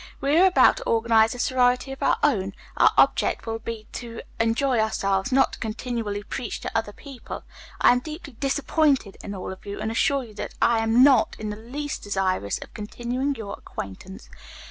[0.19, 2.55] We are about to organize a sorority of our own.
[2.75, 7.43] Our object will be to enjoy ourselves, not to continually preach to other people.
[7.79, 11.35] I am deeply disappointed in all of you, and assure you that I am not
[11.37, 14.27] in the least desirous of continuing your acquaintance.